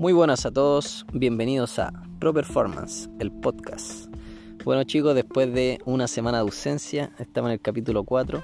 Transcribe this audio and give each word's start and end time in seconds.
Muy 0.00 0.14
buenas 0.14 0.46
a 0.46 0.50
todos, 0.50 1.04
bienvenidos 1.12 1.78
a 1.78 1.92
Pro 2.20 2.32
Performance, 2.32 3.10
el 3.18 3.30
podcast. 3.30 4.06
Bueno 4.64 4.82
chicos, 4.84 5.14
después 5.14 5.52
de 5.52 5.78
una 5.84 6.08
semana 6.08 6.38
de 6.38 6.40
ausencia, 6.44 7.12
estamos 7.18 7.50
en 7.50 7.52
el 7.52 7.60
capítulo 7.60 8.04
4. 8.04 8.42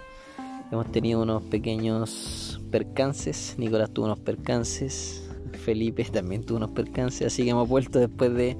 Hemos 0.70 0.92
tenido 0.92 1.22
unos 1.22 1.42
pequeños 1.44 2.60
percances, 2.70 3.54
Nicolás 3.56 3.90
tuvo 3.90 4.04
unos 4.04 4.20
percances, 4.20 5.30
Felipe 5.64 6.04
también 6.04 6.44
tuvo 6.44 6.58
unos 6.58 6.72
percances, 6.72 7.26
así 7.28 7.44
que 7.44 7.48
hemos 7.52 7.66
vuelto 7.66 8.00
después 8.00 8.34
de 8.34 8.58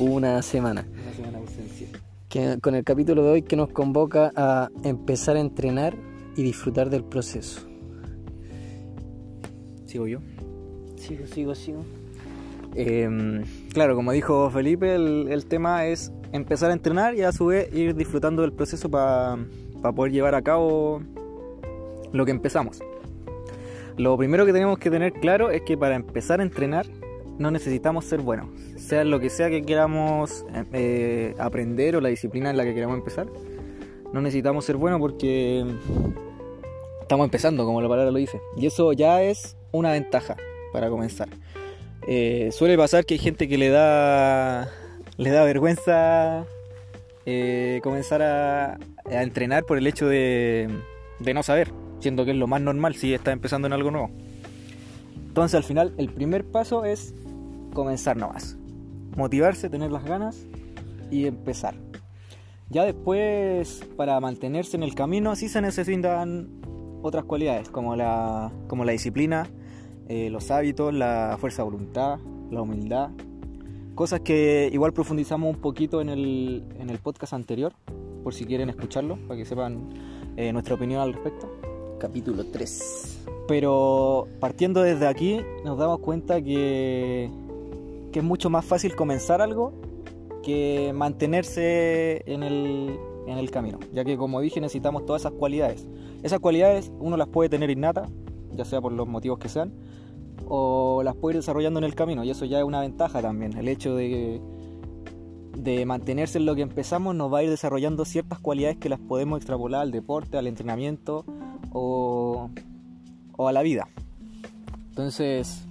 una 0.00 0.42
semana. 0.42 0.88
Una 1.04 1.12
semana 1.14 1.38
de 1.38 1.44
ausencia. 1.44 1.88
Que- 2.28 2.58
con 2.60 2.74
el 2.74 2.82
capítulo 2.82 3.22
de 3.22 3.30
hoy 3.30 3.42
que 3.42 3.54
nos 3.54 3.68
convoca 3.68 4.32
a 4.34 4.70
empezar 4.82 5.36
a 5.36 5.40
entrenar 5.40 5.96
y 6.34 6.42
disfrutar 6.42 6.90
del 6.90 7.04
proceso. 7.04 7.60
Sigo 9.86 10.08
yo. 10.08 10.18
Sigo, 10.96 11.28
sigo, 11.28 11.54
sigo. 11.54 11.84
Em, 12.74 13.44
claro, 13.72 13.94
como 13.94 14.12
dijo 14.12 14.50
Felipe, 14.50 14.94
el, 14.94 15.46
tema 15.46 15.86
es 15.86 16.12
empezar 16.32 16.70
a 16.70 16.74
entrenar 16.74 17.14
y 17.14 17.22
a 17.22 17.32
su 17.32 17.46
vez 17.46 17.72
ir 17.72 17.94
disfrutando 17.94 18.42
del 18.42 18.52
proceso 18.52 18.90
para 18.90 19.38
poder 19.94 20.12
llevar 20.12 20.34
a 20.34 20.42
cabo 20.42 21.02
lo 22.12 22.24
que 22.24 22.30
empezamos. 22.30 22.80
Lo 23.96 24.16
primero 24.16 24.44
que 24.44 24.52
tenemos 24.52 24.78
que 24.78 24.90
tener 24.90 25.12
claro 25.12 25.50
es 25.50 25.62
que 25.62 25.78
para 25.78 25.94
empezar 25.94 26.40
a 26.40 26.42
entrenar 26.42 26.86
no 27.38 27.50
necesitamos 27.50 28.04
ser 28.04 28.20
buenos. 28.20 28.48
Sea 28.76 29.04
lo 29.04 29.20
que 29.20 29.30
sea 29.30 29.50
que 29.50 29.62
queramos 29.62 30.44
eh, 30.52 30.64
eh, 30.72 31.34
aprender 31.38 31.96
o 31.96 32.00
la 32.00 32.08
disciplina 32.08 32.50
en 32.50 32.56
la 32.56 32.64
que 32.64 32.74
queramos 32.74 32.98
empezar, 32.98 33.26
no 34.12 34.20
necesitamos 34.20 34.64
ser 34.64 34.76
buenos 34.76 35.00
porque 35.00 35.64
estamos 37.00 37.24
empezando, 37.24 37.64
como 37.64 37.80
la 37.80 37.88
palabra 37.88 38.10
lo 38.10 38.18
dice. 38.18 38.40
Y 38.56 38.66
eso 38.66 38.92
ya 38.92 39.22
es 39.22 39.56
una 39.72 39.92
ventaja 39.92 40.36
para 40.72 40.88
comenzar. 40.90 41.28
Eh, 42.06 42.50
suele 42.52 42.76
pasar 42.76 43.06
que 43.06 43.14
hay 43.14 43.18
gente 43.18 43.48
que 43.48 43.56
le 43.56 43.70
da 43.70 44.70
le 45.16 45.30
da 45.30 45.44
vergüenza 45.44 46.44
eh, 47.26 47.80
comenzar 47.82 48.20
a, 48.22 48.78
entrenar 49.08 49.64
por 49.64 49.78
el 49.78 49.86
hecho 49.86 50.08
de, 50.08 50.68
no 51.34 51.42
saber, 51.42 51.72
siendo 52.00 52.24
que 52.24 52.32
es 52.32 52.36
lo 52.36 52.46
más 52.46 52.60
normal 52.60 52.94
si 52.94 53.14
está 53.14 53.32
empezando 53.32 53.66
en 53.66 53.72
algo 53.72 53.90
nuevo. 53.90 54.10
Entonces 55.28 55.54
al 55.54 55.64
final 55.64 55.94
el 55.98 56.10
primer 56.10 56.44
paso 56.44 56.84
es 56.84 57.14
comenzar 57.72 58.16
nomás. 58.16 58.56
Motivarse, 59.16 59.68
tener 59.68 59.92
las 59.92 60.04
ganas 60.04 60.46
y 61.10 61.26
empezar. 61.26 61.74
Ya 62.70 62.84
después, 62.84 63.84
para 63.96 64.18
mantenerse 64.20 64.76
en 64.76 64.82
el 64.82 64.94
camino, 64.94 65.36
sí 65.36 65.48
se 65.48 65.60
necesitan 65.60 66.48
otras 67.02 67.24
cualidades, 67.24 67.68
como 67.68 67.94
la, 67.94 68.50
como 68.66 68.84
la 68.84 68.92
disciplina, 68.92 69.48
eh, 70.08 70.30
los 70.30 70.50
hábitos, 70.50 70.92
la 70.92 71.36
fuerza 71.40 71.62
de 71.62 71.70
voluntad, 71.70 72.18
la 72.50 72.62
humildad. 72.62 73.10
Cosas 73.94 74.20
que 74.20 74.68
igual 74.72 74.92
profundizamos 74.92 75.54
un 75.54 75.60
poquito 75.60 76.00
en 76.00 76.08
el, 76.08 76.64
en 76.78 76.90
el 76.90 76.98
podcast 76.98 77.32
anterior, 77.32 77.72
por 78.22 78.34
si 78.34 78.44
quieren 78.44 78.68
escucharlo, 78.68 79.16
para 79.28 79.38
que 79.38 79.44
sepan 79.44 79.88
eh, 80.36 80.52
nuestra 80.52 80.74
opinión 80.74 81.00
al 81.00 81.12
respecto. 81.12 81.48
Capítulo 81.98 82.44
3. 82.44 83.24
Pero 83.46 84.26
partiendo 84.40 84.82
desde 84.82 85.06
aquí 85.06 85.40
nos 85.64 85.78
damos 85.78 86.00
cuenta 86.00 86.42
que, 86.42 87.30
que 88.12 88.18
es 88.18 88.24
mucho 88.24 88.50
más 88.50 88.64
fácil 88.64 88.96
comenzar 88.96 89.40
algo 89.40 89.72
que 90.42 90.92
mantenerse 90.94 92.22
en 92.26 92.42
el, 92.42 92.98
en 93.26 93.38
el 93.38 93.50
camino, 93.50 93.78
ya 93.92 94.04
que 94.04 94.16
como 94.16 94.40
dije 94.40 94.60
necesitamos 94.60 95.06
todas 95.06 95.22
esas 95.22 95.32
cualidades. 95.32 95.86
Esas 96.22 96.40
cualidades 96.40 96.92
uno 96.98 97.16
las 97.16 97.28
puede 97.28 97.48
tener 97.48 97.70
innata, 97.70 98.08
ya 98.52 98.64
sea 98.64 98.80
por 98.80 98.92
los 98.92 99.06
motivos 99.08 99.38
que 99.38 99.48
sean, 99.48 99.72
o 100.48 101.02
las 101.02 101.14
puede 101.16 101.36
ir 101.36 101.40
desarrollando 101.40 101.78
en 101.78 101.84
el 101.84 101.94
camino, 101.94 102.24
y 102.24 102.30
eso 102.30 102.44
ya 102.44 102.58
es 102.58 102.64
una 102.64 102.80
ventaja 102.80 103.20
también, 103.22 103.56
el 103.56 103.68
hecho 103.68 103.96
de, 103.96 104.40
de 105.56 105.86
mantenerse 105.86 106.38
en 106.38 106.46
lo 106.46 106.54
que 106.54 106.62
empezamos 106.62 107.14
nos 107.14 107.32
va 107.32 107.38
a 107.38 107.42
ir 107.42 107.50
desarrollando 107.50 108.04
ciertas 108.04 108.38
cualidades 108.38 108.76
que 108.78 108.88
las 108.88 109.00
podemos 109.00 109.38
extrapolar 109.38 109.82
al 109.82 109.90
deporte, 109.90 110.36
al 110.36 110.46
entrenamiento 110.46 111.24
o, 111.72 112.50
o 113.36 113.48
a 113.48 113.52
la 113.52 113.62
vida. 113.62 113.88
Entonces, 114.90 115.64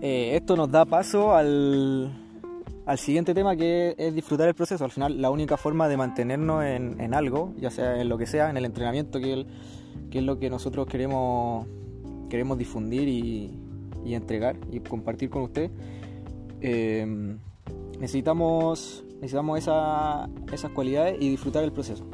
eh, 0.00 0.36
esto 0.36 0.56
nos 0.56 0.70
da 0.70 0.86
paso 0.86 1.34
al, 1.34 2.10
al 2.86 2.98
siguiente 2.98 3.34
tema 3.34 3.56
que 3.56 3.94
es 3.98 4.14
disfrutar 4.14 4.48
el 4.48 4.54
proceso. 4.54 4.84
Al 4.84 4.90
final, 4.90 5.20
la 5.20 5.30
única 5.30 5.58
forma 5.58 5.88
de 5.88 5.98
mantenernos 5.98 6.64
en, 6.64 6.98
en 6.98 7.12
algo, 7.12 7.52
ya 7.58 7.70
sea 7.70 8.00
en 8.00 8.08
lo 8.08 8.16
que 8.16 8.26
sea, 8.26 8.48
en 8.48 8.56
el 8.56 8.64
entrenamiento, 8.64 9.20
que, 9.20 9.44
que 10.10 10.18
es 10.20 10.24
lo 10.24 10.38
que 10.38 10.48
nosotros 10.48 10.86
queremos, 10.86 11.66
queremos 12.30 12.56
difundir 12.56 13.06
y, 13.06 13.67
y 14.08 14.14
entregar 14.14 14.56
y 14.72 14.80
compartir 14.80 15.30
con 15.30 15.42
usted, 15.42 15.70
eh, 16.60 17.36
necesitamos, 18.00 19.04
necesitamos 19.16 19.58
esa- 19.58 20.28
esas 20.52 20.70
cualidades 20.72 21.16
y 21.20 21.28
disfrutar 21.28 21.64
el 21.64 21.72
proceso. 21.72 22.04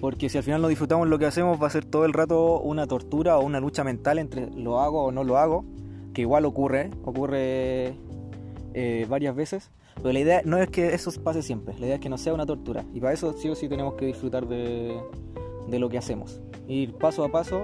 Porque 0.00 0.28
si 0.28 0.38
al 0.38 0.44
final 0.44 0.62
no 0.62 0.68
disfrutamos 0.68 1.08
lo 1.08 1.18
que 1.18 1.26
hacemos, 1.26 1.60
va 1.60 1.66
a 1.66 1.70
ser 1.70 1.84
todo 1.84 2.04
el 2.04 2.12
rato 2.12 2.60
una 2.60 2.86
tortura 2.86 3.38
o 3.38 3.44
una 3.44 3.60
lucha 3.60 3.82
mental 3.84 4.18
entre 4.18 4.50
lo 4.50 4.80
hago 4.80 5.04
o 5.04 5.12
no 5.12 5.24
lo 5.24 5.38
hago, 5.38 5.64
que 6.14 6.22
igual 6.22 6.44
ocurre, 6.44 6.90
ocurre 7.04 7.94
eh, 8.74 9.06
varias 9.08 9.34
veces. 9.34 9.70
Pero 9.96 10.12
la 10.12 10.20
idea 10.20 10.42
no 10.44 10.58
es 10.58 10.68
que 10.70 10.94
eso 10.94 11.10
pase 11.24 11.42
siempre, 11.42 11.74
la 11.78 11.86
idea 11.86 11.94
es 11.96 12.00
que 12.00 12.08
no 12.08 12.18
sea 12.18 12.32
una 12.32 12.46
tortura. 12.46 12.84
Y 12.94 13.00
para 13.00 13.12
eso 13.12 13.32
sí 13.32 13.48
o 13.48 13.56
sí 13.56 13.68
tenemos 13.68 13.94
que 13.94 14.06
disfrutar 14.06 14.46
de, 14.46 15.00
de 15.68 15.78
lo 15.80 15.88
que 15.88 15.98
hacemos. 15.98 16.40
Ir 16.68 16.94
paso 16.94 17.24
a 17.24 17.32
paso 17.32 17.62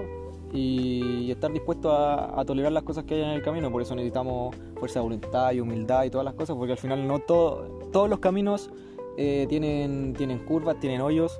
y 0.53 1.31
estar 1.31 1.51
dispuesto 1.51 1.91
a, 1.91 2.39
a 2.39 2.45
tolerar 2.45 2.71
las 2.71 2.83
cosas 2.83 3.03
que 3.03 3.15
hay 3.15 3.21
en 3.21 3.29
el 3.29 3.41
camino. 3.41 3.71
Por 3.71 3.81
eso 3.81 3.95
necesitamos 3.95 4.55
fuerza 4.77 4.99
de 4.99 5.03
voluntad 5.03 5.51
y 5.51 5.59
humildad 5.59 6.03
y 6.05 6.09
todas 6.09 6.25
las 6.25 6.33
cosas, 6.33 6.55
porque 6.55 6.73
al 6.73 6.77
final 6.77 7.07
no 7.07 7.19
todo, 7.19 7.67
todos 7.91 8.09
los 8.09 8.19
caminos 8.19 8.69
eh, 9.17 9.45
tienen, 9.49 10.13
tienen 10.13 10.39
curvas, 10.39 10.79
tienen 10.79 11.01
hoyos 11.01 11.39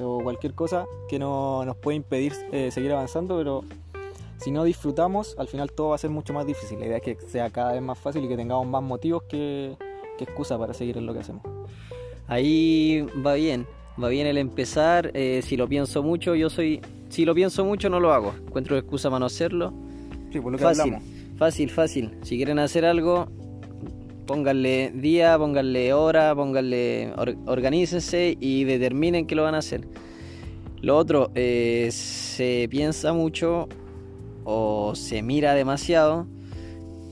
o 0.00 0.20
cualquier 0.22 0.54
cosa 0.54 0.86
que 1.08 1.18
no 1.18 1.64
nos 1.64 1.76
puede 1.76 1.96
impedir 1.96 2.32
eh, 2.52 2.70
seguir 2.70 2.92
avanzando, 2.92 3.36
pero 3.36 3.64
si 4.38 4.50
no 4.52 4.62
disfrutamos, 4.62 5.34
al 5.38 5.48
final 5.48 5.72
todo 5.72 5.88
va 5.88 5.96
a 5.96 5.98
ser 5.98 6.10
mucho 6.10 6.32
más 6.32 6.46
difícil. 6.46 6.78
La 6.78 6.86
idea 6.86 6.98
es 6.98 7.02
que 7.02 7.16
sea 7.26 7.50
cada 7.50 7.72
vez 7.72 7.82
más 7.82 7.98
fácil 7.98 8.24
y 8.24 8.28
que 8.28 8.36
tengamos 8.36 8.66
más 8.66 8.82
motivos 8.82 9.24
que, 9.24 9.76
que 10.16 10.24
excusa 10.24 10.56
para 10.56 10.72
seguir 10.74 10.96
en 10.96 11.06
lo 11.06 11.12
que 11.12 11.20
hacemos. 11.20 11.42
Ahí 12.28 13.04
va 13.26 13.34
bien, 13.34 13.66
va 14.02 14.08
bien 14.08 14.26
el 14.26 14.38
empezar. 14.38 15.10
eh, 15.14 15.40
si 15.42 15.56
lo 15.56 15.66
pienso 15.66 16.02
mucho, 16.02 16.34
yo 16.34 16.50
soy. 16.50 16.80
Si 17.08 17.24
lo 17.24 17.34
pienso 17.34 17.64
mucho, 17.64 17.88
no 17.88 18.00
lo 18.00 18.12
hago. 18.12 18.34
Encuentro 18.46 18.76
excusa 18.76 19.08
para 19.08 19.20
no 19.20 19.26
hacerlo. 19.26 19.72
Sí, 20.32 20.40
por 20.40 20.52
lo 20.52 20.58
que 20.58 20.64
Fácil, 20.64 20.80
hablamos. 20.94 21.04
fácil, 21.38 21.70
fácil. 21.70 22.10
Si 22.22 22.36
quieren 22.36 22.58
hacer 22.58 22.84
algo, 22.84 23.28
pónganle 24.26 24.92
día, 24.94 25.38
pónganle 25.38 25.92
hora, 25.94 26.34
pónganle. 26.34 27.12
or- 27.16 27.36
organícense 27.46 28.36
y 28.38 28.64
determinen 28.64 29.26
que 29.26 29.34
lo 29.34 29.42
van 29.44 29.54
a 29.54 29.58
hacer. 29.58 29.88
Lo 30.82 30.96
otro, 30.96 31.30
eh, 31.34 31.88
se 31.90 32.68
piensa 32.70 33.12
mucho 33.12 33.68
o 34.44 34.94
se 34.94 35.22
mira 35.22 35.54
demasiado 35.54 36.26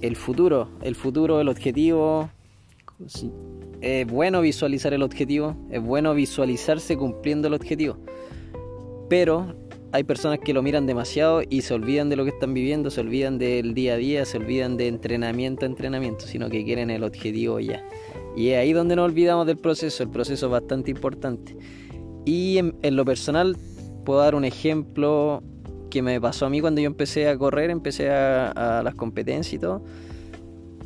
el 0.03 0.15
futuro, 0.15 0.69
el 0.83 0.95
futuro, 0.95 1.41
el 1.41 1.49
objetivo. 1.49 2.29
Es 3.81 4.07
bueno 4.07 4.41
visualizar 4.41 4.93
el 4.95 5.03
objetivo, 5.03 5.57
es 5.71 5.83
bueno 5.83 6.15
visualizarse 6.15 6.97
cumpliendo 6.97 7.49
el 7.49 7.55
objetivo. 7.55 7.97
Pero 9.09 9.55
hay 9.97 10.05
personas 10.05 10.41
que 10.41 10.53
lo 10.53 10.63
miran 10.63 10.87
demasiado 10.87 11.41
y 11.49 11.63
se 11.63 11.73
olvidan 11.73 12.11
de 12.11 12.17
lo 12.17 12.25
que 12.25 12.31
están 12.31 12.53
viviendo, 12.53 12.91
se 12.91 13.01
olvidan 13.01 13.39
del 13.39 13.73
día 13.73 13.95
a 13.95 13.97
día, 13.97 14.27
se 14.27 14.37
olvidan 14.37 14.77
de 14.77 14.89
entrenamiento 14.89 15.65
a 15.65 15.69
entrenamiento, 15.69 16.27
sino 16.27 16.51
que 16.51 16.65
quieren 16.65 16.91
el 16.91 17.03
objetivo 17.03 17.59
ya. 17.61 17.83
Y 18.37 18.51
es 18.51 18.59
ahí 18.59 18.75
donde 18.75 18.95
nos 18.95 19.07
olvidamos 19.07 19.47
del 19.47 19.57
proceso, 19.57 20.03
el 20.03 20.11
proceso 20.11 20.47
es 20.47 20.53
bastante 20.53 20.91
importante. 20.91 21.57
Y 22.27 22.59
en, 22.59 22.77
en 22.83 22.95
lo 22.95 23.07
personal, 23.07 23.57
puedo 24.05 24.21
dar 24.21 24.35
un 24.35 24.45
ejemplo 24.45 25.43
que 25.89 26.03
me 26.03 26.21
pasó 26.21 26.45
a 26.45 26.51
mí 26.51 26.61
cuando 26.61 26.83
yo 26.83 26.89
empecé 26.89 27.31
a 27.31 27.39
correr, 27.39 27.71
empecé 27.71 28.11
a, 28.11 28.51
a 28.51 28.83
las 28.83 28.95
competencias 28.95 29.55
y 29.55 29.59
todo. 29.59 29.83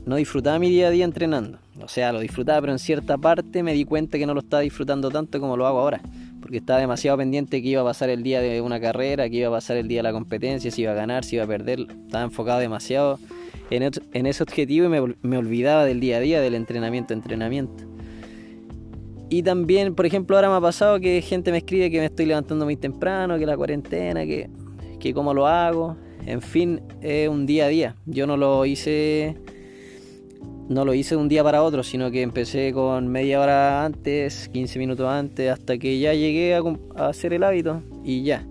No 0.07 0.15
disfrutaba 0.17 0.61
mi 0.61 0.71
día 0.71 0.87
a 0.87 0.91
día 0.91 1.05
entrenando. 1.05 1.59
O 1.83 1.89
sea, 1.89 2.13
lo 2.13 2.21
disfrutaba, 2.21 2.61
pero 2.61 2.73
en 2.73 2.79
cierta 2.79 3.19
parte 3.19 3.65
me 3.65 3.73
di 3.73 3.85
cuenta 3.85 4.19
que 4.19 4.27
no 4.27 4.35
lo 4.35 4.41
estaba 4.41 4.63
disfrutando 4.63 5.11
tanto 5.11 5.41
como 5.41 5.57
lo 5.57 5.67
hago 5.67 5.81
ahora. 5.81 6.01
Porque 6.41 6.59
estaba 6.59 6.81
demasiado 6.81 7.19
pendiente 7.19 7.63
que 7.63 7.69
iba 7.69 7.83
a 7.83 7.85
pasar 7.85 8.09
el 8.11 8.23
día 8.23 8.41
de 8.41 8.61
una 8.61 8.81
carrera, 8.81 9.29
que 9.29 9.37
iba 9.37 9.49
a 9.49 9.53
pasar 9.53 9.77
el 9.77 9.89
día 9.89 9.99
de 9.99 10.03
la 10.05 10.13
competencia, 10.13 10.71
si 10.71 10.83
iba 10.83 10.93
a 10.93 10.95
ganar, 10.95 11.25
si 11.25 11.37
iba 11.37 11.45
a 11.45 11.49
perder. 11.49 11.81
Estaba 11.81 12.25
enfocado 12.25 12.59
demasiado 12.61 13.19
en, 13.71 14.27
ese 14.27 14.43
objetivo 14.43 14.87
y 14.87 14.89
me, 14.89 15.01
ol- 15.01 15.17
me 15.23 15.37
olvidaba 15.37 15.85
del 15.85 16.01
día 16.01 16.17
a 16.17 16.21
día, 16.21 16.41
del 16.41 16.55
entrenamiento 16.55 17.15
entrenamiento. 17.15 17.85
Y 19.29 19.45
también, 19.45 19.95
por 19.95 20.07
ejemplo, 20.07 20.37
ahora 20.37 20.49
me 20.49 20.57
ha 20.57 20.61
pasado 20.61 20.99
que 20.99 21.23
gente 21.23 21.53
me 21.53 21.59
escribe 21.59 21.89
que 21.91 22.01
me 22.01 22.07
estoy 22.07 22.27
levantando 22.27 22.65
muy 22.65 22.75
temprano, 22.77 23.39
que 23.39 23.47
la 23.47 23.57
cuarentena, 23.57 24.25
que, 24.25 24.51
que 24.99 25.15
cómo 25.15 25.33
lo 25.33 25.47
hago. 25.47 25.97
En 26.27 26.43
fin, 26.43 26.81
es 27.01 27.29
un 27.29 27.47
día 27.47 27.67
a 27.67 27.69
día. 27.69 27.95
Yo 28.07 28.27
no 28.27 28.37
lo 28.37 28.67
hice 28.67 29.37
no 30.71 30.85
lo 30.85 30.95
hice 30.95 31.17
de 31.17 31.21
un 31.21 31.29
día 31.29 31.43
para 31.43 31.65
otro, 31.65 31.83
sino 31.83 32.13
que 32.13 32.23
empecé 32.23 32.73
con 32.73 33.09
media 33.09 33.41
hora 33.41 33.85
antes, 33.85 34.49
15 34.51 34.79
minutos 34.79 35.05
antes, 35.09 35.51
hasta 35.51 35.77
que 35.79 35.99
ya 35.99 36.15
llegué 36.15 36.55
a, 36.55 37.09
hacer 37.09 37.33
el 37.33 37.43
hábito 37.43 37.83
y 38.05 38.23
ya. 38.23 38.47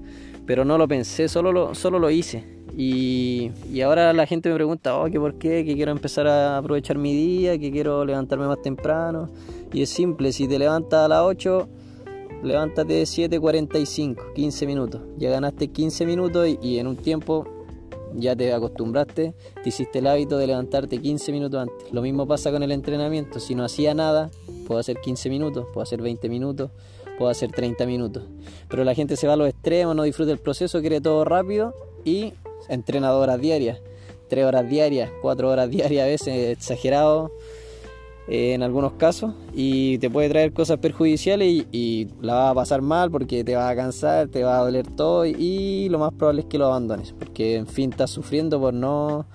Pero 0.45 0.65
no 0.65 0.77
lo 0.77 0.85
pensé, 0.85 1.29
solo 1.29 1.53
lo, 1.53 1.73
solo 1.73 1.97
lo 1.97 2.09
hice. 2.09 2.43
Y, 2.75 3.51
y 3.71 3.79
ahora 3.81 4.11
la 4.11 4.25
gente 4.25 4.49
me 4.49 4.55
pregunta, 4.55 4.97
oh, 4.99 5.05
¿qué 5.05 5.17
por 5.17 5.35
qué? 5.35 5.63
Que 5.63 5.75
quiero 5.75 5.93
empezar 5.93 6.27
a 6.27 6.57
aprovechar 6.57 6.97
mi 6.97 7.13
día, 7.13 7.57
que 7.57 7.71
quiero 7.71 8.03
levantarme 8.03 8.47
más 8.47 8.61
temprano. 8.61 9.29
Y 9.71 9.81
es 9.81 9.89
simple, 9.89 10.33
si 10.33 10.45
te 10.45 10.59
levantas 10.59 11.05
a 11.05 11.07
las 11.07 11.21
8, 11.21 11.69
levántate 12.43 13.01
7.45, 13.03 14.33
15 14.33 14.67
minutos. 14.67 15.01
Ya 15.17 15.29
ganaste 15.29 15.69
15 15.69 16.05
minutos 16.05 16.49
y 16.61 16.79
en 16.79 16.87
un 16.87 16.97
tiempo 16.97 17.58
ya 18.15 18.35
te 18.35 18.53
acostumbraste, 18.53 19.33
te 19.63 19.69
hiciste 19.69 19.99
el 19.99 20.07
hábito 20.07 20.37
de 20.37 20.47
levantarte 20.47 20.99
15 20.99 21.31
minutos 21.31 21.61
antes. 21.61 21.91
Lo 21.91 22.01
mismo 22.01 22.27
pasa 22.27 22.51
con 22.51 22.63
el 22.63 22.71
entrenamiento. 22.71 23.39
Si 23.39 23.55
no 23.55 23.63
hacía 23.63 23.93
nada, 23.93 24.29
puedo 24.67 24.79
hacer 24.79 24.99
15 24.99 25.29
minutos, 25.29 25.65
puedo 25.73 25.81
hacer 25.81 26.01
20 26.01 26.29
minutos, 26.29 26.71
puedo 27.17 27.29
hacer 27.31 27.51
30 27.51 27.85
minutos. 27.85 28.23
Pero 28.67 28.83
la 28.83 28.95
gente 28.95 29.15
se 29.15 29.27
va 29.27 29.33
a 29.33 29.37
los 29.37 29.49
extremos, 29.49 29.95
no 29.95 30.03
disfruta 30.03 30.31
el 30.31 30.39
proceso, 30.39 30.81
quiere 30.81 31.01
todo 31.01 31.25
rápido 31.25 31.73
y 32.05 32.33
entrena 32.67 33.13
horas 33.13 33.39
diarias, 33.39 33.79
tres 34.27 34.45
horas 34.45 34.69
diarias, 34.69 35.11
cuatro 35.21 35.49
horas 35.49 35.69
diarias 35.69 36.03
a 36.03 36.07
veces, 36.07 36.49
exagerado 36.49 37.31
eh, 38.29 38.53
en 38.53 38.61
algunos 38.61 38.93
casos, 38.93 39.33
y 39.53 39.97
te 39.97 40.09
puede 40.09 40.29
traer 40.29 40.53
cosas 40.53 40.77
perjudiciales 40.77 41.65
y, 41.71 42.07
la 42.21 42.35
va 42.35 42.49
a 42.51 42.53
pasar 42.53 42.81
mal 42.81 43.09
porque 43.09 43.43
te 43.43 43.55
va 43.55 43.69
a 43.69 43.75
cansar, 43.75 44.27
te 44.27 44.43
va 44.43 44.59
a 44.59 44.63
doler 44.63 44.85
todo 44.87 45.25
y, 45.25 45.89
lo 45.89 45.97
más 45.97 46.13
probable 46.13 46.41
es 46.41 46.47
que 46.47 46.59
lo 46.59 46.67
abandones, 46.67 47.13
porque 47.13 47.55
en 47.55 47.65
fin 47.65 47.89
estás 47.89 48.11
sufriendo 48.11 48.59
por 48.59 48.73
no, 48.73 49.25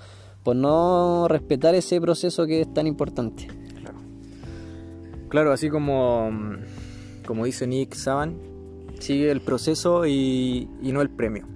por 0.44 0.54
no 0.54 1.26
respetar 1.28 1.74
ese 1.74 2.00
proceso 2.00 2.46
que 2.46 2.60
es 2.60 2.72
tan 2.72 2.86
importante. 2.86 3.48
Claro, 3.80 3.98
claro 5.28 5.52
así 5.52 5.68
como, 5.68 6.30
como 7.26 7.44
dice 7.44 7.66
Nick 7.66 7.94
Saban, 7.94 8.38
sigue 9.00 9.30
el 9.30 9.40
proceso 9.40 10.06
y 10.06 10.68
no 10.80 11.02
el 11.02 11.10
premio 11.10 11.46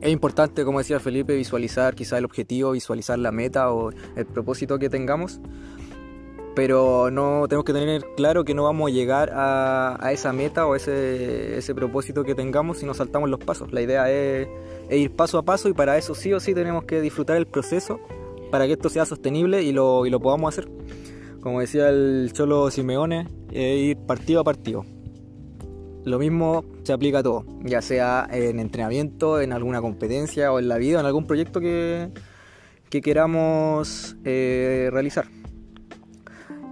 es 0.00 0.12
importante, 0.12 0.64
como 0.64 0.78
decía 0.78 1.00
Felipe, 1.00 1.34
visualizar 1.34 1.94
quizá 1.94 2.18
el 2.18 2.24
objetivo, 2.24 2.72
visualizar 2.72 3.18
la 3.18 3.32
meta 3.32 3.72
o 3.72 3.90
el 3.90 4.26
propósito 4.26 4.78
que 4.78 4.88
tengamos, 4.88 5.40
pero 6.56 7.10
no 7.10 7.46
tenemos 7.48 7.66
que 7.66 7.74
tener 7.74 8.02
claro 8.16 8.42
que 8.44 8.54
no 8.54 8.64
vamos 8.64 8.90
a 8.90 8.94
llegar 8.94 9.30
a, 9.34 10.10
esa 10.10 10.32
meta 10.32 10.66
o 10.66 10.74
ese, 10.74 11.74
propósito 11.74 12.24
que 12.24 12.34
tengamos 12.34 12.78
si 12.78 12.86
nos 12.86 12.96
saltamos 12.96 13.28
los 13.28 13.38
pasos. 13.38 13.72
La 13.72 13.82
idea 13.82 14.10
es, 14.10 14.48
ir 14.90 15.14
paso 15.14 15.36
a 15.36 15.42
paso 15.44 15.68
y 15.68 15.74
para 15.74 15.98
eso 15.98 16.14
sí 16.14 16.32
o 16.32 16.40
sí 16.40 16.54
tenemos 16.54 16.84
que 16.84 17.02
disfrutar 17.02 17.36
el 17.36 17.46
proceso 17.46 18.00
para 18.50 18.66
que 18.66 18.72
esto 18.72 18.88
sea 18.88 19.04
sostenible 19.04 19.62
y 19.62 19.72
lo, 19.72 20.06
y 20.06 20.10
podamos 20.18 20.56
hacer. 20.56 20.70
Como 21.42 21.60
decía 21.60 21.90
el 21.90 22.30
Cholo 22.32 22.70
Simeone, 22.70 23.28
ir 23.52 23.98
partido 23.98 24.40
a 24.40 24.44
partido 24.44 24.84
lo 26.06 26.20
mismo 26.20 26.64
se 26.84 26.92
aplica 26.92 27.18
a 27.18 27.22
todo, 27.24 27.44
ya 27.64 27.82
sea 27.82 28.28
en 28.30 28.60
entrenamiento, 28.60 29.40
en 29.40 29.52
alguna 29.52 29.80
competencia 29.80 30.52
o 30.52 30.60
en 30.60 30.68
la 30.68 30.78
vida, 30.78 31.00
en 31.00 31.06
algún 31.06 31.26
proyecto 31.26 31.60
que, 31.60 32.10
que 32.88 33.00
queramos 33.00 34.16
eh, 34.24 34.88
realizar. 34.92 35.26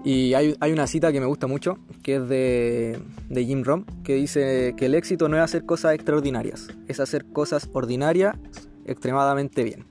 Y 0.04 0.34
hay, 0.34 0.54
una 0.70 0.86
cita 0.86 1.12
que 1.12 1.20
me 1.20 1.24
gusta 1.24 1.46
mucho, 1.46 1.78
que 2.02 2.16
es 2.16 2.28
de, 2.28 3.00
Jim 3.34 3.64
Rohn, 3.64 3.86
que 4.04 4.14
dice 4.14 4.74
que 4.76 4.86
el 4.86 4.94
éxito 4.94 5.30
no 5.30 5.38
es 5.38 5.42
hacer 5.42 5.64
cosas 5.64 5.94
extraordinarias, 5.94 6.68
es 6.88 7.00
hacer 7.00 7.24
cosas 7.24 7.70
ordinarias 7.72 8.36
extremadamente 8.84 9.64
bien. 9.64 9.86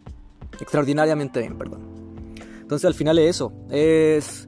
Extraordinariamente 0.61 1.39
bien, 1.39 1.57
perdón. 1.57 1.81
Entonces 2.61 2.85
al 2.85 2.93
final 2.93 3.17
es 3.17 3.31
eso, 3.31 3.53
es 3.71 4.47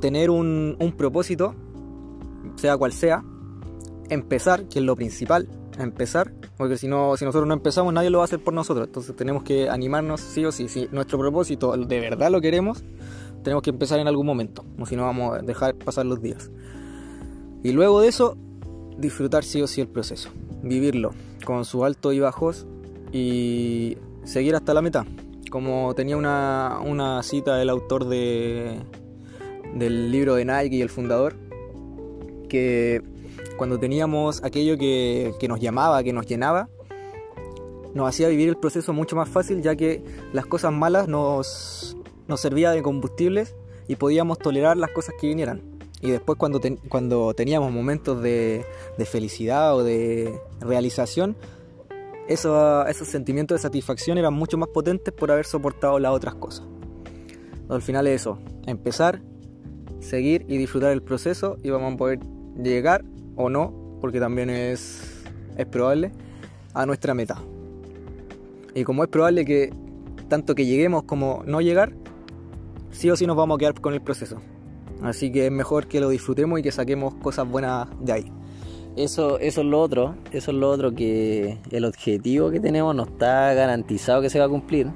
tener 0.00 0.30
un, 0.30 0.76
un 0.78 0.92
propósito, 0.92 1.56
sea 2.54 2.76
cual 2.76 2.92
sea, 2.92 3.24
empezar, 4.10 4.68
que 4.68 4.78
es 4.78 4.84
lo 4.84 4.94
principal, 4.94 5.48
empezar, 5.76 6.32
porque 6.56 6.76
si 6.76 6.88
no, 6.88 7.16
si 7.16 7.24
nosotros 7.24 7.46
no 7.46 7.54
empezamos, 7.54 7.92
nadie 7.92 8.10
lo 8.10 8.18
va 8.18 8.24
a 8.24 8.26
hacer 8.26 8.40
por 8.40 8.54
nosotros. 8.54 8.86
Entonces 8.86 9.14
tenemos 9.16 9.42
que 9.42 9.68
animarnos 9.68 10.20
sí 10.20 10.44
o 10.44 10.52
sí. 10.52 10.68
Si 10.68 10.88
nuestro 10.92 11.18
propósito 11.18 11.76
de 11.76 12.00
verdad 12.00 12.30
lo 12.30 12.40
queremos, 12.40 12.84
tenemos 13.48 13.62
que 13.62 13.70
empezar 13.70 13.98
en 13.98 14.06
algún 14.08 14.26
momento, 14.26 14.62
o 14.78 14.84
si 14.84 14.94
no 14.94 15.04
vamos 15.04 15.38
a 15.38 15.40
dejar 15.40 15.74
pasar 15.74 16.04
los 16.04 16.20
días. 16.20 16.50
Y 17.62 17.72
luego 17.72 18.02
de 18.02 18.08
eso, 18.08 18.36
disfrutar 18.98 19.42
sí 19.42 19.62
o 19.62 19.66
sí 19.66 19.80
el 19.80 19.88
proceso, 19.88 20.28
vivirlo 20.62 21.12
con 21.46 21.64
sus 21.64 21.82
altos 21.82 22.12
y 22.12 22.20
bajos 22.20 22.66
y 23.10 23.96
seguir 24.24 24.54
hasta 24.54 24.74
la 24.74 24.82
meta. 24.82 25.06
Como 25.50 25.94
tenía 25.94 26.18
una, 26.18 26.78
una 26.84 27.22
cita 27.22 27.56
del 27.56 27.70
autor 27.70 28.04
de, 28.04 28.82
del 29.74 30.12
libro 30.12 30.34
de 30.34 30.44
Nike 30.44 30.76
y 30.76 30.82
el 30.82 30.90
fundador, 30.90 31.34
que 32.50 33.02
cuando 33.56 33.78
teníamos 33.78 34.44
aquello 34.44 34.76
que, 34.76 35.34
nos 35.48 35.58
llamaba, 35.58 36.02
que 36.02 36.12
nos 36.12 36.26
llenaba, 36.26 36.68
nos 37.94 38.06
hacía 38.06 38.28
vivir 38.28 38.50
el 38.50 38.58
proceso 38.58 38.92
mucho 38.92 39.16
más 39.16 39.26
fácil 39.26 39.62
ya 39.62 39.74
que 39.74 40.04
las 40.34 40.44
cosas 40.44 40.70
malas 40.70 41.08
nos, 41.08 41.96
nos 42.28 42.40
servían 42.40 42.74
de 42.74 42.82
combustibles 42.82 43.56
y 43.88 43.96
podíamos 43.96 44.38
tolerar 44.38 44.76
las 44.76 44.90
cosas 44.90 45.14
que 45.20 45.26
vinieran. 45.26 45.62
Y 46.00 46.10
después 46.10 46.38
cuando, 46.38 46.60
cuando 46.88 47.34
teníamos 47.34 47.72
momentos 47.72 48.22
de, 48.22 48.64
felicidad 49.06 49.74
o 49.74 49.82
de 49.82 50.38
realización, 50.60 51.36
esos 52.28 53.08
sentimientos 53.08 53.56
de 53.56 53.62
satisfacción 53.62 54.18
eran 54.18 54.34
mucho 54.34 54.58
más 54.58 54.68
potentes 54.68 55.12
por 55.12 55.32
haber 55.32 55.46
soportado 55.46 55.98
las 55.98 56.12
otras 56.12 56.34
cosas. 56.34 56.66
al 57.68 57.82
final 57.82 58.06
es 58.06 58.20
eso, 58.20 58.38
empezar, 58.66 59.22
seguir 60.00 60.44
y 60.46 60.58
disfrutar 60.58 60.92
el 60.92 61.02
proceso 61.02 61.56
y 61.62 61.70
vamos 61.70 61.94
a 61.94 61.96
poder 61.96 62.20
llegar 62.62 63.04
o 63.34 63.48
no, 63.48 63.98
porque 64.00 64.20
también 64.20 64.50
es, 64.50 65.24
es 65.56 65.66
probable, 65.66 66.12
a 66.74 66.86
nuestra 66.86 67.14
meta. 67.14 67.42
Y 68.74 68.84
como 68.84 69.02
es 69.02 69.08
probable 69.08 69.44
que 69.44 69.72
tanto 70.28 70.54
que 70.54 70.66
lleguemos 70.66 71.04
como 71.04 71.42
no 71.46 71.60
llegar, 71.60 71.92
sí 72.90 73.10
o 73.10 73.16
sí 73.16 73.26
nos 73.26 73.36
vamos 73.36 73.56
a 73.56 73.58
quedar 73.58 73.80
con 73.80 73.94
el 73.94 74.00
proceso. 74.00 74.40
Así 75.02 75.30
que 75.30 75.46
es 75.46 75.52
mejor 75.52 75.86
que 75.86 76.00
lo 76.00 76.08
disfrutemos 76.08 76.58
y 76.58 76.62
que 76.62 76.72
saquemos 76.72 77.14
cosas 77.14 77.48
buenas 77.48 77.88
de 78.00 78.12
ahí. 78.12 78.32
Eso, 78.96 79.38
eso 79.38 79.60
es 79.60 79.66
lo 79.66 79.80
otro, 79.80 80.16
eso 80.32 80.50
es 80.50 80.56
lo 80.56 80.70
otro 80.70 80.92
que 80.92 81.58
el 81.70 81.84
objetivo 81.84 82.50
que 82.50 82.58
tenemos 82.58 82.94
no 82.96 83.04
está 83.04 83.54
garantizado 83.54 84.20
que 84.22 84.30
se 84.30 84.40
va 84.40 84.46
a 84.46 84.48
cumplir. 84.48 84.88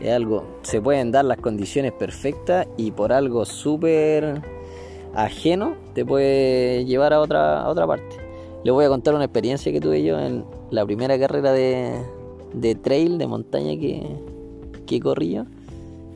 Es 0.00 0.12
algo, 0.12 0.58
se 0.62 0.80
pueden 0.80 1.12
dar 1.12 1.24
las 1.24 1.38
condiciones 1.38 1.92
perfectas 1.92 2.66
y 2.76 2.90
por 2.90 3.12
algo 3.12 3.44
súper 3.44 4.42
ajeno 5.14 5.76
te 5.94 6.04
puede 6.04 6.84
llevar 6.84 7.12
a 7.12 7.20
otra, 7.20 7.62
a 7.62 7.68
otra 7.68 7.86
parte. 7.86 8.16
Les 8.64 8.72
voy 8.72 8.86
a 8.86 8.88
contar 8.88 9.14
una 9.14 9.24
experiencia 9.24 9.70
que 9.70 9.80
tuve 9.80 10.02
yo 10.02 10.18
en 10.18 10.44
la 10.70 10.84
primera 10.84 11.16
carrera 11.16 11.52
de, 11.52 11.92
de 12.54 12.74
trail, 12.74 13.18
de 13.18 13.26
montaña 13.28 13.78
que, 13.78 14.04
que 14.86 14.98
corrí 14.98 15.34
yo. 15.34 15.44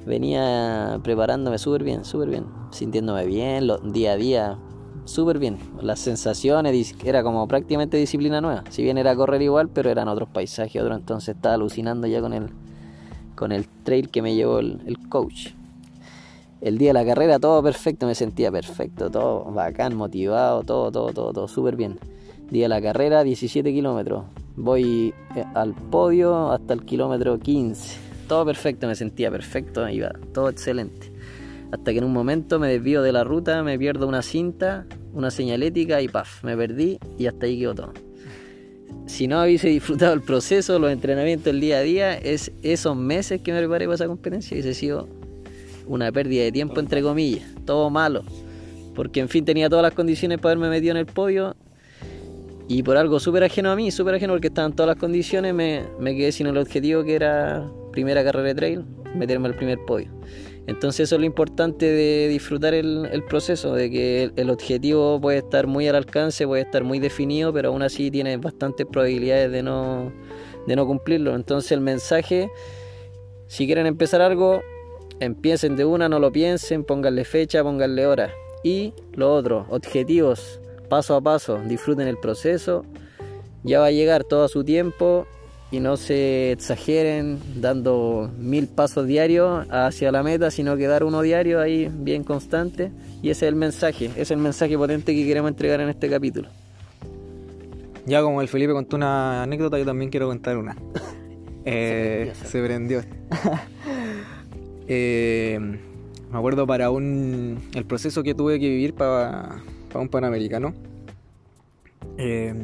Venía 0.08 0.98
preparándome 1.04 1.58
súper 1.58 1.84
bien, 1.84 2.04
súper 2.04 2.30
bien, 2.30 2.46
sintiéndome 2.70 3.26
bien, 3.26 3.66
lo, 3.66 3.78
día 3.78 4.12
a 4.12 4.16
día, 4.16 4.58
súper 5.04 5.38
bien. 5.38 5.58
Las 5.82 6.00
sensaciones, 6.00 6.94
era 7.04 7.22
como 7.22 7.46
prácticamente 7.46 7.96
disciplina 7.96 8.40
nueva. 8.40 8.64
Si 8.70 8.82
bien 8.82 8.98
era 8.98 9.14
correr 9.14 9.42
igual, 9.42 9.68
pero 9.68 9.90
eran 9.90 10.08
otros 10.08 10.28
paisajes, 10.28 10.82
otro 10.82 10.94
entonces 10.94 11.36
estaba 11.36 11.54
alucinando 11.54 12.06
ya 12.06 12.20
con 12.20 12.32
el, 12.32 12.48
con 13.36 13.52
el 13.52 13.68
trail 13.84 14.08
que 14.08 14.22
me 14.22 14.34
llevó 14.34 14.58
el, 14.58 14.80
el 14.86 14.98
coach 15.08 15.50
el 16.60 16.76
día 16.76 16.88
de 16.88 16.94
la 16.94 17.04
carrera 17.04 17.38
todo 17.38 17.62
perfecto, 17.62 18.06
me 18.06 18.14
sentía 18.14 18.50
perfecto, 18.50 19.10
todo 19.10 19.44
bacán, 19.52 19.94
motivado, 19.94 20.64
todo, 20.64 20.90
todo, 20.90 21.12
todo, 21.12 21.32
todo 21.32 21.48
súper 21.48 21.76
bien. 21.76 21.98
Día 22.50 22.64
de 22.64 22.68
la 22.68 22.82
carrera, 22.82 23.22
17 23.22 23.72
kilómetros. 23.72 24.24
Voy 24.56 25.14
eh, 25.36 25.44
al 25.54 25.74
podio 25.74 26.50
hasta 26.50 26.74
el 26.74 26.84
kilómetro 26.84 27.38
15. 27.38 28.07
Todo 28.28 28.44
perfecto, 28.44 28.87
me 28.87 28.94
sentía 28.94 29.30
perfecto, 29.30 29.88
iba 29.88 30.11
todo 30.35 30.50
excelente. 30.50 31.11
Hasta 31.73 31.92
que 31.92 31.99
en 31.99 32.04
un 32.04 32.12
momento 32.12 32.58
me 32.58 32.68
desvío 32.68 33.02
de 33.02 33.11
la 33.11 33.25
ruta, 33.25 33.62
me 33.62 33.78
pierdo 33.78 34.06
una 34.06 34.23
cinta, 34.23 34.87
una 35.14 35.30
señalética 35.30 36.00
y 36.02 36.08
paf, 36.08 36.44
me 36.44 36.56
perdí 36.56 36.99
y 37.18 37.26
hasta 37.26 37.47
ahí 37.47 37.58
quedó 37.58 37.75
todo. 37.75 37.92
Si 39.06 39.26
no 39.26 39.42
hubiese 39.42 39.68
disfrutado 39.68 40.12
el 40.12 40.20
proceso, 40.20 40.78
los 40.78 40.92
entrenamientos, 40.92 41.47
el 41.49 41.61
día 41.61 41.78
a 41.78 41.80
día, 41.80 42.14
es 42.14 42.52
esos 42.62 42.94
meses 42.94 43.40
que 43.40 43.52
me 43.52 43.58
preparé 43.58 43.87
para 43.87 43.94
esa 43.94 44.06
competencia, 44.06 44.54
hubiese 44.54 44.75
sido 44.75 45.08
una 45.87 46.12
pérdida 46.12 46.44
de 46.44 46.52
tiempo 46.52 46.80
entre 46.80 47.02
comillas, 47.02 47.49
todo 47.64 47.88
malo, 47.88 48.23
porque 48.94 49.20
en 49.20 49.30
fin 49.30 49.44
tenía 49.44 49.70
todas 49.70 49.82
las 49.82 49.94
condiciones 49.94 50.38
para 50.38 50.52
haberme 50.52 50.68
metido 50.68 50.90
en 50.90 50.99
el 50.99 51.06
podio 51.06 51.56
y 52.68 52.82
por 52.82 52.99
algo 52.99 53.18
súper 53.18 53.44
ajeno 53.44 53.70
a 53.70 53.76
mí, 53.76 53.90
súper 53.90 54.14
ajeno 54.14 54.35
porque 54.35 54.49
estaban 54.49 54.75
todas 54.75 54.88
las 54.88 54.99
condiciones, 54.99 55.54
me, 55.54 56.14
quedé 56.14 56.30
sin 56.32 56.47
el 56.47 56.58
objetivo 56.58 57.02
que 57.02 57.14
era 57.14 57.66
primera 57.99 58.23
carrera 58.23 58.47
de 58.47 58.55
trail, 58.55 58.85
meterme 59.17 59.49
al 59.49 59.57
primer 59.57 59.81
podio. 59.85 60.09
Entonces 60.69 61.00
eso 61.00 61.17
es 61.17 61.21
lo 61.21 61.26
importante 61.26 61.85
de 61.85 62.28
disfrutar 62.28 62.75
el, 62.75 63.25
proceso, 63.28 63.75
de 63.75 63.90
que 63.90 64.31
el, 64.37 64.50
objetivo 64.50 65.21
puede 65.21 65.38
estar 65.38 65.67
muy 65.67 65.88
al 65.88 65.97
alcance, 65.97 66.47
puede 66.47 66.62
estar 66.62 66.85
muy 66.85 67.00
definido, 67.00 67.52
pero 67.52 67.71
aún 67.71 67.83
así 67.83 68.09
tiene 68.12 68.37
bastantes 68.37 68.87
probabilidades 68.87 69.50
de 69.50 69.64
no, 69.64 70.12
de 70.69 70.76
no 70.76 70.87
cumplirlo. 70.87 71.35
Entonces 71.35 71.73
el 71.73 71.81
mensaje, 71.81 72.52
si 73.49 73.67
quieren 73.67 73.87
empezar 73.87 74.21
algo, 74.21 74.62
empiecen 75.19 75.75
de 75.75 75.85
una, 75.85 76.09
no 76.09 76.21
lo 76.21 76.31
piensen, 76.31 76.85
pónganle 76.85 77.25
fecha, 77.25 77.64
pónganle 77.64 78.07
hora. 78.07 78.31
Y 78.62 78.93
lo 79.14 79.35
otro, 79.35 79.67
objetivos, 79.71 80.61
paso 80.88 81.17
a 81.17 81.21
paso, 81.21 81.59
disfruten 81.67 82.07
el 82.07 82.19
proceso, 82.19 82.85
ya 83.64 83.81
va 83.81 83.87
a 83.87 83.90
llegar 83.90 84.23
todo 84.23 84.45
a 84.45 84.49
su 84.49 84.62
tiempo 84.62 85.26
y 85.70 85.80
no 85.80 85.96
se 85.96 86.52
exageren 86.52 87.38
dando 87.56 88.30
mil 88.38 88.68
pasos 88.68 89.06
diarios 89.06 89.66
hacia 89.70 90.10
la 90.10 90.22
meta, 90.22 90.50
sino 90.50 90.76
que 90.76 90.87
dar 90.87 91.04
uno 91.04 91.20
diario 91.20 91.60
ahí 91.60 91.90
bien 91.92 92.25
constante. 92.25 92.90
Y 93.22 93.30
ese 93.30 93.46
es 93.46 93.48
el 93.50 93.56
mensaje, 93.56 94.06
ese 94.06 94.22
es 94.22 94.30
el 94.30 94.38
mensaje 94.38 94.78
potente 94.78 95.14
que 95.14 95.26
queremos 95.26 95.50
entregar 95.50 95.80
en 95.80 95.90
este 95.90 96.08
capítulo. 96.08 96.48
Ya 98.06 98.22
como 98.22 98.40
el 98.40 98.48
Felipe 98.48 98.72
contó 98.72 98.96
una 98.96 99.42
anécdota, 99.42 99.78
yo 99.78 99.84
también 99.84 100.10
quiero 100.10 100.26
contar 100.28 100.56
una. 100.56 100.76
Eh, 101.70 102.32
se 102.44 102.62
prendió. 102.62 103.02
Eh, 104.90 105.58
me 105.60 106.38
acuerdo 106.38 106.66
para 106.66 106.90
un 106.90 107.60
el 107.75 107.84
proceso 107.84 108.22
que 108.22 108.34
tuve 108.34 108.58
que 108.58 108.70
vivir 108.70 108.94
para, 108.94 109.62
para 109.88 110.00
un 110.00 110.08
panamericano. 110.08 110.72
Eh, 112.16 112.54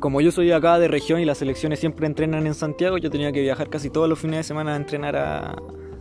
como 0.00 0.20
yo 0.20 0.30
soy 0.30 0.52
acá 0.52 0.78
de 0.78 0.88
región 0.88 1.20
y 1.20 1.24
las 1.24 1.38
selecciones 1.38 1.80
siempre 1.80 2.06
entrenan 2.06 2.46
en 2.46 2.54
Santiago, 2.54 2.98
yo 2.98 3.10
tenía 3.10 3.32
que 3.32 3.40
viajar 3.40 3.68
casi 3.68 3.90
todos 3.90 4.08
los 4.08 4.18
fines 4.18 4.38
de 4.38 4.42
semana 4.44 4.74
a 4.74 4.76
entrenar 4.76 5.16
a, 5.16 5.56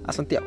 Santiago. 0.10 0.46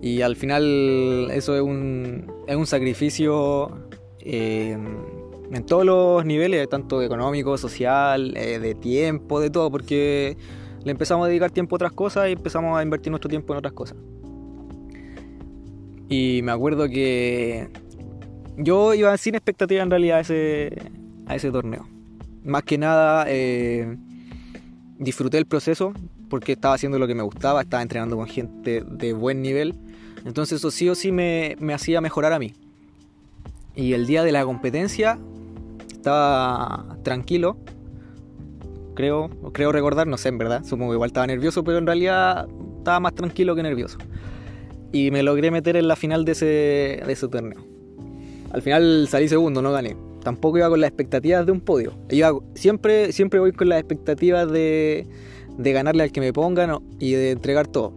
Y 0.00 0.20
al 0.20 0.36
final 0.36 1.28
eso 1.32 1.56
es 1.56 1.60
un, 1.60 2.32
es 2.46 2.54
un 2.54 2.66
sacrificio 2.66 3.88
eh, 4.20 4.78
en 5.50 5.66
todos 5.66 5.84
los 5.84 6.24
niveles, 6.24 6.68
tanto 6.68 7.02
económico, 7.02 7.58
social, 7.58 8.36
eh, 8.36 8.60
de 8.60 8.74
tiempo, 8.76 9.40
de 9.40 9.50
todo, 9.50 9.70
porque 9.72 10.36
le 10.84 10.92
empezamos 10.92 11.24
a 11.24 11.28
dedicar 11.28 11.50
tiempo 11.50 11.74
a 11.74 11.78
otras 11.78 11.92
cosas 11.92 12.28
y 12.28 12.32
empezamos 12.32 12.78
a 12.78 12.82
invertir 12.82 13.10
nuestro 13.10 13.28
tiempo 13.28 13.52
en 13.54 13.58
otras 13.58 13.72
cosas. 13.72 13.96
Y 16.08 16.42
me 16.42 16.52
acuerdo 16.52 16.88
que 16.88 17.68
yo 18.56 18.94
iba 18.94 19.16
sin 19.16 19.34
expectativa 19.34 19.82
en 19.82 19.90
realidad 19.90 20.18
a 20.18 20.20
ese, 20.20 20.76
a 21.26 21.34
ese 21.34 21.50
torneo 21.50 21.91
más 22.44 22.62
que 22.64 22.78
nada 22.78 23.24
eh, 23.28 23.96
disfruté 24.98 25.38
el 25.38 25.46
proceso 25.46 25.92
porque 26.28 26.52
estaba 26.52 26.74
haciendo 26.74 26.98
lo 26.98 27.06
que 27.06 27.14
me 27.14 27.22
gustaba, 27.22 27.62
estaba 27.62 27.82
entrenando 27.82 28.16
con 28.16 28.26
gente 28.26 28.82
de 28.88 29.12
buen 29.12 29.42
nivel. 29.42 29.74
Entonces 30.24 30.60
eso 30.60 30.70
sí 30.70 30.88
o 30.88 30.94
sí 30.94 31.12
me, 31.12 31.56
hacía 31.74 32.00
mejorar 32.00 32.32
a 32.32 32.38
mí. 32.38 32.54
Y 33.74 33.92
el 33.92 34.06
día 34.06 34.22
de 34.22 34.32
la 34.32 34.44
competencia 34.44 35.18
estaba 35.92 36.96
tranquilo. 37.02 37.58
Creo, 38.94 39.30
creo 39.52 39.72
recordar, 39.72 40.06
no 40.06 40.16
sé 40.16 40.30
en 40.30 40.38
verdad. 40.38 40.64
Supongo 40.64 40.92
que 40.92 40.96
igual 40.96 41.10
estaba 41.10 41.26
nervioso, 41.26 41.64
pero 41.64 41.78
en 41.78 41.86
realidad 41.86 42.48
estaba 42.78 43.00
más 43.00 43.14
tranquilo 43.14 43.54
que 43.54 43.62
nervioso. 43.62 43.98
Y 44.90 45.10
me 45.10 45.22
logré 45.22 45.50
meter 45.50 45.76
en 45.76 45.88
la 45.88 45.96
final 45.96 46.24
de 46.24 46.32
ese, 46.32 46.46
de 47.06 47.12
ese 47.12 47.28
torneo. 47.28 47.60
Al 48.52 48.62
final 48.62 49.06
salí 49.08 49.28
segundo, 49.28 49.60
no 49.60 49.72
gané 49.72 49.96
tampoco 50.22 50.58
iba 50.58 50.68
con 50.68 50.80
las 50.80 50.88
expectativas 50.88 51.44
de 51.46 51.52
un 51.52 51.60
podio. 51.60 51.92
Iba, 52.10 52.32
siempre, 52.54 53.12
siempre 53.12 53.40
voy 53.40 53.52
con 53.52 53.68
las 53.68 53.78
expectativas 53.78 54.50
de, 54.50 55.06
de 55.56 55.72
ganarle 55.72 56.04
al 56.04 56.12
que 56.12 56.20
me 56.20 56.32
pongan 56.32 56.78
y 56.98 57.12
de 57.12 57.32
entregar 57.32 57.66
todo. 57.66 57.92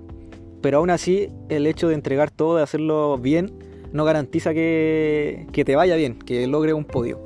Pero 0.62 0.80
aún 0.80 0.90
así, 0.90 1.30
el 1.50 1.68
hecho 1.68 1.88
de 1.88 1.96
entregar 1.96 2.32
todo, 2.32 2.58
de 2.58 2.64
hacerlo 2.64 3.18
bien, 3.18 3.54
no 3.92 4.04
garantiza 4.04 4.54
que, 4.54 5.48
te 5.54 5.76
vaya 5.76 5.96
bien, 5.96 6.18
que 6.20 6.48
logre 6.48 6.74
un 6.74 6.86
podio. 6.86 7.20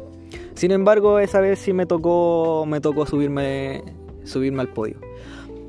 Sin 0.55 0.71
embargo, 0.71 1.19
esa 1.19 1.39
vez 1.39 1.59
sí 1.59 1.71
me 1.71 1.85
tocó, 1.85 2.65
me 2.67 2.81
tocó 2.81 3.05
subirme, 3.05 3.81
subirme 4.25 4.61
al 4.61 4.67
podio. 4.67 4.97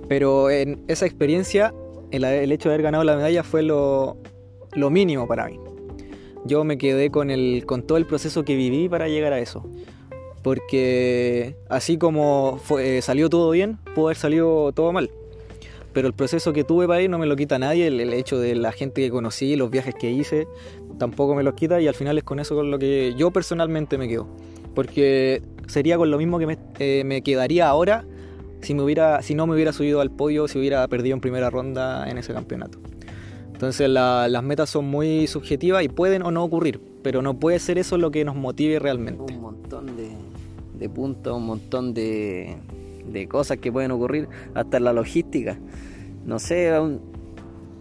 Pero 0.08 0.50
en 0.50 0.82
esa 0.88 1.06
experiencia, 1.06 1.72
el, 2.10 2.24
hecho 2.50 2.68
de 2.68 2.74
haber 2.74 2.82
ganado 2.82 3.04
la 3.04 3.16
medalla 3.16 3.44
fue 3.44 3.62
lo 3.62 4.16
mínimo 4.90 5.28
para 5.28 5.46
mí 5.46 5.58
yo 6.44 6.64
me 6.64 6.78
quedé 6.78 7.10
con, 7.10 7.30
el, 7.30 7.64
con 7.66 7.82
todo 7.82 7.98
el 7.98 8.06
proceso 8.06 8.44
que 8.44 8.56
viví 8.56 8.88
para 8.88 9.08
llegar 9.08 9.32
a 9.32 9.38
eso. 9.38 9.66
Porque 10.42 11.56
así 11.68 11.98
como 11.98 12.60
eh, 12.78 13.02
salió 13.02 13.28
todo 13.28 13.50
bien, 13.50 13.78
pudo 13.94 14.06
haber 14.06 14.16
salido 14.16 14.72
todo 14.72 14.92
mal. 14.92 15.10
Pero 15.92 16.06
el 16.06 16.14
proceso 16.14 16.52
que 16.52 16.64
tuve 16.64 16.86
para 16.86 17.02
ir 17.02 17.10
no 17.10 17.18
me 17.18 17.26
lo 17.26 17.36
quita 17.36 17.58
nadie, 17.58 17.88
el, 17.88 18.12
hecho 18.12 18.38
de 18.38 18.54
la 18.54 18.72
gente 18.72 19.02
que 19.02 19.10
conocí, 19.10 19.56
los 19.56 19.70
viajes 19.70 19.94
que 19.94 20.10
hice, 20.10 20.46
tampoco 20.98 21.34
me 21.34 21.42
los 21.42 21.54
quita 21.54 21.80
y 21.80 21.88
al 21.88 21.94
final 21.94 22.16
es 22.16 22.24
con 22.24 22.38
eso 22.38 22.54
con 22.54 22.70
lo 22.70 22.78
que 22.78 23.14
yo 23.16 23.32
personalmente 23.32 23.98
me 23.98 24.08
quedo. 24.08 24.28
Porque 24.74 25.42
sería 25.66 25.98
con 25.98 26.10
lo 26.10 26.16
mismo 26.16 26.38
que 26.38 26.46
me, 26.46 26.58
eh, 26.78 27.02
me 27.04 27.22
quedaría 27.22 27.68
ahora 27.68 28.04
si, 28.62 28.76
si 29.22 29.34
no 29.34 29.46
me 29.46 29.54
hubiera 29.54 29.72
subido 29.72 30.00
al 30.00 30.10
podio, 30.10 30.48
si 30.48 30.58
hubiera 30.58 30.86
perdido 30.88 31.14
en 31.14 31.20
primera 31.20 31.50
ronda 31.50 32.08
en 32.08 32.18
ese 32.18 32.32
campeonato. 32.32 32.78
Entonces 33.60 33.90
las 33.90 34.42
metas 34.42 34.70
son 34.70 34.86
muy 34.86 35.26
subjetivas 35.26 35.84
y 35.84 35.90
pueden 35.90 36.22
o 36.22 36.30
no 36.30 36.42
ocurrir, 36.42 36.80
pero 37.02 37.20
no 37.20 37.38
puede 37.38 37.58
ser 37.58 37.76
eso 37.76 37.98
lo 37.98 38.10
que 38.10 38.24
nos 38.24 38.34
motive 38.34 38.78
realmente. 38.78 39.34
Un 39.34 39.42
montón 39.42 39.86
de, 40.78 40.88
puntos, 40.88 41.36
un 41.36 41.44
montón 41.44 41.92
de, 41.92 42.56
cosas 43.28 43.58
que 43.58 43.70
pueden 43.70 43.90
ocurrir, 43.90 44.28
hasta 44.54 44.80
la 44.80 44.94
logística. 44.94 45.58
No 46.24 46.38
sé, 46.38 46.72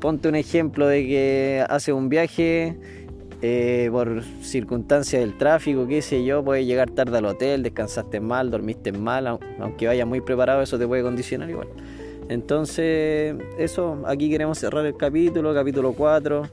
ponte 0.01 0.27
un 0.27 0.35
ejemplo 0.35 0.85
de 0.85 1.07
que 1.07 1.65
hace 1.69 1.93
un 1.93 2.09
viaje 2.09 2.75
eh, 3.41 3.87
por 3.89 4.21
circunstancias 4.41 5.21
del 5.21 5.37
tráfico, 5.37 5.87
qué 5.87 6.01
sé 6.01 6.25
yo, 6.25 6.43
puedes 6.43 6.67
llegar 6.67 6.89
tarde 6.89 7.19
al 7.19 7.25
hotel, 7.25 7.63
descansaste 7.63 8.19
mal, 8.19 8.51
dormiste 8.51 8.91
mal, 8.91 9.27
aunque 9.27 9.87
vayas 9.87 10.05
muy 10.05 10.19
preparado, 10.19 10.61
eso 10.61 10.77
te 10.77 10.85
puede 10.85 11.03
condicionar 11.03 11.49
igual. 11.49 11.69
Entonces, 12.29 13.35
eso, 13.57 14.03
aquí 14.05 14.29
queremos 14.29 14.59
cerrar 14.59 14.85
el 14.85 14.95
capítulo, 14.95 15.51
capítulo 15.51 15.93
4. 15.93 16.43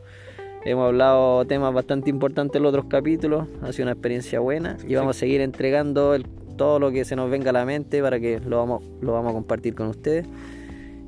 Hemos 0.64 0.86
hablado 0.86 1.44
temas 1.44 1.72
bastante 1.72 2.08
importantes 2.08 2.56
en 2.56 2.62
los 2.62 2.70
otros 2.70 2.86
capítulos, 2.86 3.46
ha 3.62 3.72
sido 3.72 3.84
una 3.84 3.92
experiencia 3.92 4.40
buena 4.40 4.78
y 4.88 4.94
vamos 4.94 5.16
a 5.16 5.20
seguir 5.20 5.42
entregando 5.42 6.16
todo 6.56 6.80
lo 6.80 6.90
que 6.90 7.04
se 7.04 7.14
nos 7.14 7.30
venga 7.30 7.50
a 7.50 7.52
la 7.52 7.66
mente 7.66 8.02
para 8.02 8.18
que 8.18 8.40
lo 8.40 8.56
vamos, 8.56 8.82
lo 9.02 9.12
vamos 9.12 9.30
a 9.30 9.34
compartir 9.34 9.74
con 9.74 9.88
ustedes. 9.88 10.26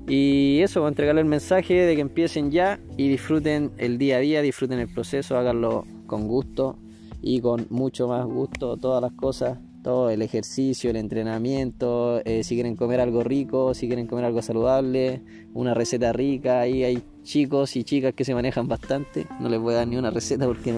Y 0.06 0.60
eso, 0.60 0.84
a 0.84 0.88
entregarle 0.88 1.22
el 1.22 1.26
mensaje 1.26 1.74
de 1.74 1.94
que 1.96 2.02
empiecen 2.02 2.50
ya 2.50 2.78
y 2.96 3.08
disfruten 3.08 3.72
el 3.78 3.96
día 3.96 4.18
a 4.18 4.20
día, 4.20 4.42
disfruten 4.42 4.78
el 4.78 4.88
proceso, 4.88 5.38
háganlo 5.38 5.86
con 6.06 6.28
gusto 6.28 6.78
y 7.22 7.40
con 7.40 7.66
mucho 7.70 8.06
más 8.06 8.26
gusto, 8.26 8.76
todas 8.76 9.02
las 9.02 9.12
cosas 9.12 9.58
todo 9.82 10.10
el 10.10 10.22
ejercicio, 10.22 10.90
el 10.90 10.96
entrenamiento, 10.96 12.20
eh, 12.24 12.42
si 12.44 12.54
quieren 12.54 12.76
comer 12.76 13.00
algo 13.00 13.22
rico, 13.22 13.74
si 13.74 13.86
quieren 13.86 14.06
comer 14.06 14.24
algo 14.24 14.42
saludable, 14.42 15.22
una 15.54 15.74
receta 15.74 16.12
rica, 16.12 16.60
ahí 16.60 16.84
hay 16.84 17.02
chicos 17.22 17.76
y 17.76 17.84
chicas 17.84 18.14
que 18.14 18.24
se 18.24 18.34
manejan 18.34 18.68
bastante, 18.68 19.26
no 19.40 19.48
les 19.48 19.60
voy 19.60 19.74
a 19.74 19.78
dar 19.78 19.88
ni 19.88 19.96
una 19.96 20.10
receta 20.10 20.46
porque 20.46 20.74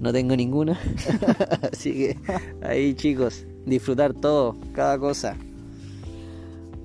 no, 0.00 0.12
tengo 0.12 0.36
ninguna, 0.36 0.78
así 1.72 1.92
que 1.92 2.16
ahí 2.62 2.94
chicos, 2.94 3.46
disfrutar 3.66 4.14
todo, 4.14 4.56
cada 4.72 4.98
cosa. 4.98 5.36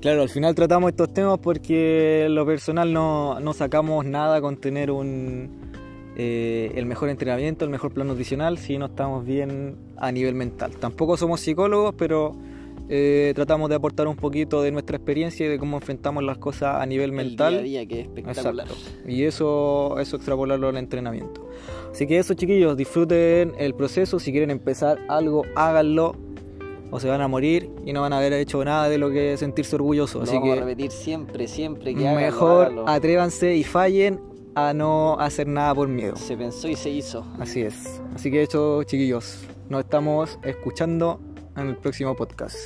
Claro, 0.01 0.21
al 0.21 0.29
final 0.29 0.55
tratamos 0.55 0.91
estos 0.91 1.13
temas 1.13 1.39
porque 1.39 2.27
lo 2.29 2.45
personal 2.45 2.93
no, 2.93 3.39
no 3.41 3.53
sacamos 3.53 4.05
nada 4.05 4.39
con 4.39 4.55
tener 4.55 4.91
un, 4.91 5.58
eh, 6.21 6.73
el 6.75 6.85
mejor 6.85 7.07
entrenamiento, 7.07 7.63
el 7.63 7.71
mejor 7.71 7.93
plan 7.93 8.05
nutricional 8.07 8.57
si 8.57 8.77
no 8.77 8.87
estamos 8.87 9.25
bien 9.25 9.77
a 9.95 10.11
nivel 10.11 10.35
mental. 10.35 10.75
Tampoco 10.75 11.15
somos 11.15 11.39
psicólogos, 11.39 11.95
pero 11.97 12.35
eh, 12.89 13.31
tratamos 13.35 13.69
de 13.69 13.75
aportar 13.75 14.05
un 14.05 14.17
poquito 14.17 14.61
de 14.61 14.69
nuestra 14.73 14.97
experiencia 14.97 15.45
y 15.45 15.49
de 15.49 15.57
cómo 15.57 15.77
enfrentamos 15.77 16.21
las 16.21 16.37
cosas 16.37 16.75
a 16.75 16.85
nivel 16.85 17.13
mental. 17.13 17.53
Día 17.53 17.59
a 17.59 17.63
día, 17.63 17.85
que 17.85 18.01
es 18.01 18.07
espectacular. 18.07 18.67
Y 19.07 19.23
eso, 19.23 19.97
eso 19.97 20.17
extrapolarlo 20.17 20.67
al 20.67 20.75
entrenamiento. 20.75 21.47
Así 21.89 22.05
que 22.05 22.17
eso, 22.17 22.33
chiquillos, 22.33 22.75
disfruten 22.75 23.53
el 23.57 23.73
proceso. 23.73 24.19
Si 24.19 24.33
quieren 24.33 24.51
empezar 24.51 24.99
algo, 25.07 25.45
háganlo. 25.55 26.17
O 26.91 26.99
se 26.99 27.07
van 27.07 27.21
a 27.21 27.29
morir 27.29 27.69
y 27.85 27.93
no 27.93 28.01
van 28.01 28.11
a 28.11 28.17
haber 28.17 28.33
hecho 28.33 28.65
nada 28.65 28.89
de 28.89 28.97
lo 28.97 29.09
que 29.09 29.37
sentirse 29.37 29.73
orgullosos. 29.77 30.23
Así 30.23 30.33
vamos 30.33 30.49
que 30.49 30.59
a 30.59 30.65
repetir 30.65 30.91
siempre, 30.91 31.47
siempre 31.47 31.95
que 31.95 32.03
Mejor 32.03 32.83
atrévanse 32.87 33.55
y 33.55 33.63
fallen 33.63 34.28
a 34.55 34.73
no 34.73 35.19
hacer 35.19 35.47
nada 35.47 35.73
por 35.75 35.87
miedo. 35.87 36.15
Se 36.15 36.35
pensó 36.35 36.67
y 36.67 36.75
se 36.75 36.89
hizo. 36.89 37.25
Así 37.39 37.61
es. 37.61 38.01
Así 38.15 38.31
que 38.31 38.43
eso, 38.43 38.83
chiquillos, 38.83 39.45
nos 39.69 39.81
estamos 39.81 40.39
escuchando 40.43 41.19
en 41.55 41.69
el 41.69 41.77
próximo 41.77 42.15
podcast. 42.15 42.57